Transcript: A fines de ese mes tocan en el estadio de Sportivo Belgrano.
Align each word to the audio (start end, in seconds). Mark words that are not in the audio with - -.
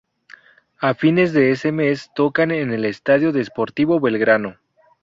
A 0.79 0.95
fines 0.95 1.31
de 1.31 1.51
ese 1.51 1.71
mes 1.71 2.09
tocan 2.15 2.49
en 2.49 2.73
el 2.73 2.85
estadio 2.85 3.31
de 3.31 3.45
Sportivo 3.45 3.99
Belgrano. 3.99 4.57